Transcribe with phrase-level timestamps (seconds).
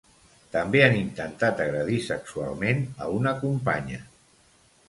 [0.53, 4.05] També han intentat agredir sexualment a una companya.